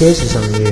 [0.00, 0.69] Sisa.